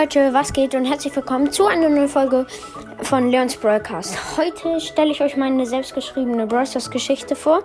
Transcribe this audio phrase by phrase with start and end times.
[0.00, 2.46] Leute, was geht und herzlich willkommen zu einer neuen Folge
[3.02, 4.38] von Leons Broadcast.
[4.38, 7.62] Heute stelle ich euch meine selbstgeschriebene Brawlstars Geschichte vor.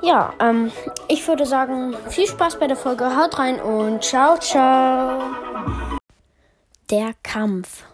[0.00, 0.72] Ja, ähm,
[1.08, 5.20] ich würde sagen, viel Spaß bei der Folge, haut rein und ciao, ciao.
[6.90, 7.84] Der Kampf.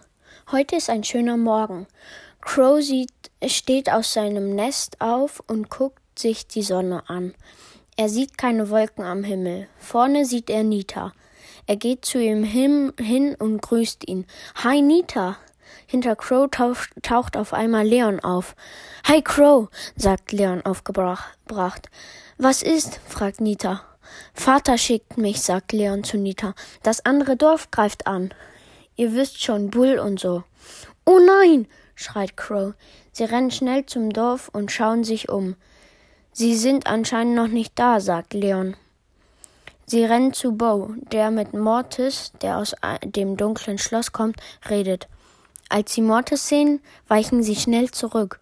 [0.53, 1.85] Heute ist ein schöner Morgen.
[2.39, 3.11] Crow sieht,
[3.45, 7.33] steht aus seinem Nest auf und guckt sich die Sonne an.
[7.97, 9.67] Er sieht keine Wolken am Himmel.
[9.79, 11.11] Vorne sieht er Nita.
[11.67, 14.25] Er geht zu ihm hin, hin und grüßt ihn.
[14.63, 15.37] Hi, Nita!
[15.87, 18.55] Hinter Crow taucht, taucht auf einmal Leon auf.
[19.07, 19.69] Hi, Crow!
[19.95, 21.89] sagt Leon aufgebracht.
[22.37, 22.99] Was ist?
[23.07, 23.83] fragt Nita.
[24.33, 26.53] Vater schickt mich, sagt Leon zu Nita.
[26.83, 28.33] Das andere Dorf greift an.
[28.95, 30.43] Ihr wisst schon, Bull und so.
[31.05, 31.67] Oh nein!
[31.95, 32.73] schreit Crow.
[33.11, 35.55] Sie rennen schnell zum Dorf und schauen sich um.
[36.31, 38.75] Sie sind anscheinend noch nicht da, sagt Leon.
[39.85, 44.37] Sie rennen zu Bo, der mit Mortis, der aus dem dunklen Schloss kommt,
[44.69, 45.07] redet.
[45.69, 48.39] Als sie Mortis sehen, weichen sie schnell zurück.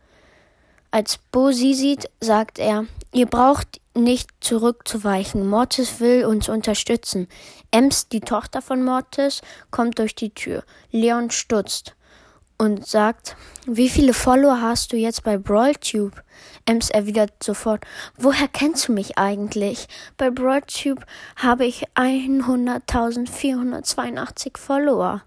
[0.91, 5.47] Als Bo sie sieht, sagt er, ihr braucht nicht zurückzuweichen.
[5.47, 7.27] Mortis will uns unterstützen.
[7.71, 10.63] Ems, die Tochter von Mortis, kommt durch die Tür.
[10.91, 11.95] Leon stutzt
[12.57, 16.21] und sagt, wie viele Follower hast du jetzt bei BrawlTube?
[16.65, 17.83] Ems erwidert sofort,
[18.17, 19.89] woher kennst du mich eigentlich?
[20.17, 25.23] Bei BrawlTube habe ich 100.482 Follower.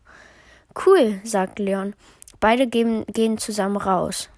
[0.84, 1.94] Cool, sagt Leon.
[2.40, 4.28] Beide gehen, gehen zusammen raus.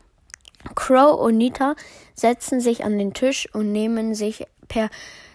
[0.75, 1.77] Crow und Nita
[2.15, 4.91] setzen sich an den Tisch und nehmen sich per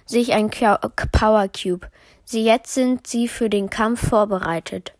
[0.05, 1.87] sich ein Power Cube.
[2.25, 4.93] Sie jetzt sind sie für den Kampf vorbereitet.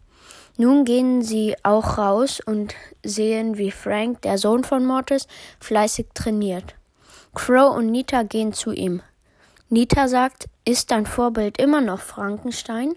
[0.57, 5.27] Nun gehen sie auch raus und sehen, wie Frank, der Sohn von Mortis,
[5.59, 6.75] fleißig trainiert.
[7.33, 9.01] Crow und Nita gehen zu ihm.
[9.69, 12.93] Nita sagt, ist dein Vorbild immer noch Frankenstein?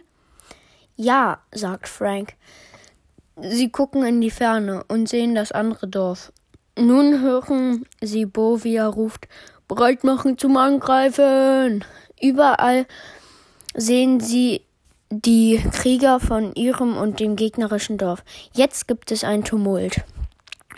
[0.96, 2.34] Ja, sagt Frank.
[3.40, 6.32] Sie gucken in die Ferne und sehen das andere Dorf.
[6.78, 9.28] Nun hören sie Bo, wie er ruft,
[9.68, 11.84] bereit machen zum Angreifen.
[12.20, 12.86] Überall
[13.74, 14.65] sehen sie
[15.10, 18.24] die Krieger von ihrem und dem gegnerischen Dorf.
[18.52, 20.02] Jetzt gibt es einen Tumult.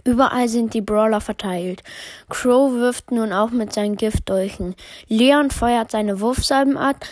[0.05, 1.83] Überall sind die Brawler verteilt.
[2.29, 4.75] Crow wirft nun auch mit seinen Giftdolchen.
[5.09, 7.05] Leon feuert seine Wurfsalben ab,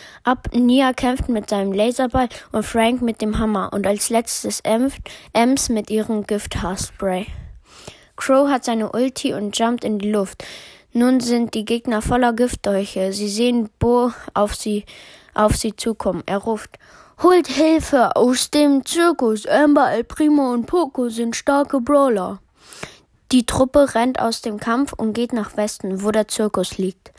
[0.53, 4.63] Nia kämpft mit seinem Laserball und Frank mit dem Hammer und als letztes
[5.33, 7.27] Ems mit ihrem Gift-Haarspray.
[8.17, 10.45] Crow hat seine Ulti und jumpt in die Luft.
[10.93, 13.13] Nun sind die Gegner voller Giftdolche.
[13.13, 14.85] Sie sehen Bo auf sie,
[15.35, 16.23] auf sie zukommen.
[16.25, 16.79] Er ruft,
[17.23, 19.47] Holt Hilfe aus dem Zirkus.
[19.47, 22.41] Amber, El Primo und Poco sind starke Brawler.
[23.33, 27.13] Die Truppe rennt aus dem Kampf und geht nach Westen, wo der Zirkus liegt.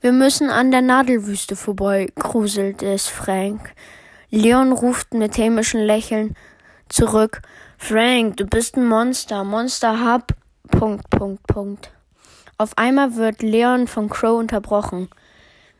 [0.00, 3.72] Wir müssen an der Nadelwüste vorbei, gruselt es Frank.
[4.30, 6.34] Leon ruft mit hämischem Lächeln
[6.88, 7.40] zurück.
[7.78, 9.44] Frank, du bist ein Monster.
[9.44, 10.34] Monster hab.
[10.72, 11.92] Punkt, Punkt, Punkt.
[12.58, 15.08] Auf einmal wird Leon von Crow unterbrochen.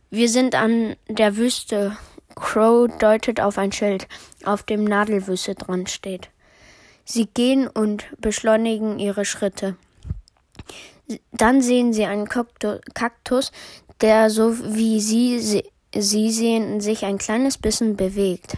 [0.08, 1.96] Wir sind an der Wüste,
[2.34, 4.08] Crow deutet auf ein Schild,
[4.44, 6.30] auf dem Nadelwüste dran steht.
[7.04, 9.76] Sie gehen und beschleunigen ihre Schritte.
[11.32, 13.52] Dann sehen sie einen Kaktus,
[14.00, 15.64] der so wie sie,
[15.94, 18.56] sie sehen, sich ein kleines bisschen bewegt.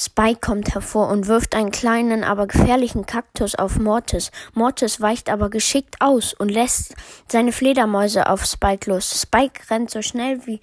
[0.00, 4.30] Spike kommt hervor und wirft einen kleinen, aber gefährlichen Kaktus auf Mortis.
[4.54, 6.94] Mortis weicht aber geschickt aus und lässt
[7.26, 9.20] seine Fledermäuse auf Spike los.
[9.20, 10.60] Spike rennt so schnell wie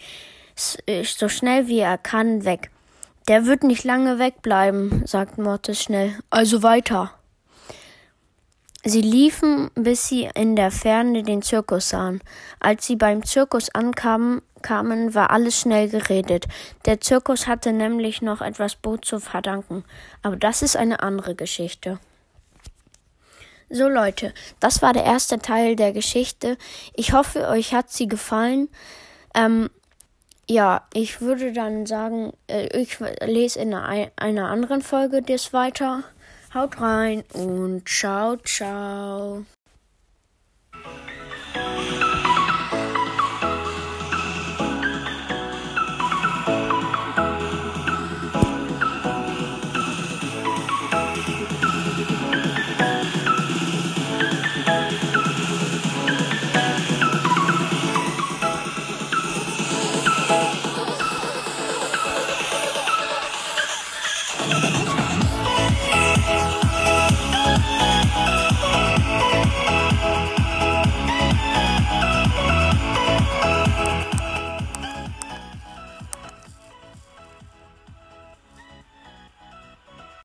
[0.55, 2.71] so schnell wie er kann weg.
[3.27, 6.13] Der wird nicht lange wegbleiben, sagt Mortis schnell.
[6.29, 7.11] Also weiter.
[8.83, 12.21] Sie liefen, bis sie in der Ferne den Zirkus sahen.
[12.59, 16.45] Als sie beim Zirkus ankamen, kamen, war alles schnell geredet.
[16.85, 19.83] Der Zirkus hatte nämlich noch etwas Boot zu verdanken.
[20.21, 21.99] Aber das ist eine andere Geschichte.
[23.69, 26.57] So Leute, das war der erste Teil der Geschichte.
[26.93, 28.69] Ich hoffe, euch hat sie gefallen.
[29.33, 29.69] Ähm,
[30.47, 36.03] ja, ich würde dann sagen, äh, ich lese in einer, anderen Folge das weiter.
[36.53, 39.43] Haut rein und ciao, ciao.